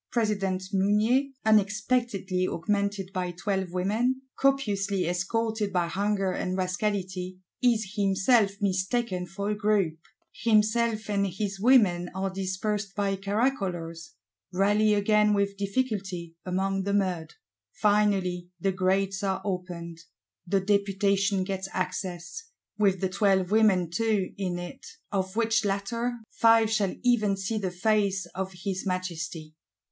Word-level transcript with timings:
President 0.11 0.63
Mounier, 0.73 1.25
unexpectedly 1.45 2.47
augmented 2.47 3.13
by 3.13 3.29
Twelve 3.31 3.71
Women, 3.71 4.21
copiously 4.35 5.05
escorted 5.05 5.71
by 5.71 5.85
Hunger 5.89 6.31
and 6.31 6.57
Rascality, 6.57 7.37
is 7.61 7.93
himself 7.93 8.53
mistaken 8.61 9.27
for 9.27 9.51
a 9.51 9.55
group: 9.55 9.99
himself 10.33 11.07
and 11.07 11.27
his 11.27 11.59
Women 11.59 12.09
are 12.15 12.31
dispersed 12.31 12.95
by 12.95 13.15
caracolers; 13.15 14.13
rally 14.51 14.95
again 14.95 15.35
with 15.35 15.55
difficulty, 15.55 16.35
among 16.43 16.81
the 16.81 16.95
mud. 16.95 17.35
Finally 17.73 18.49
the 18.59 18.71
Grates 18.71 19.21
are 19.21 19.39
opened: 19.45 19.99
the 20.47 20.59
Deputation 20.61 21.43
gets 21.43 21.67
access, 21.73 22.45
with 22.75 23.01
the 23.01 23.09
Twelve 23.09 23.51
Women 23.51 23.87
too 23.91 24.33
in 24.35 24.57
it; 24.57 24.83
of 25.11 25.35
which 25.35 25.63
latter, 25.63 26.17
Five 26.31 26.71
shall 26.71 26.95
even 27.03 27.37
see 27.37 27.59
the 27.59 27.69
face 27.69 28.25
of 28.33 28.53
his 28.63 28.83
Majesty. 28.87 29.53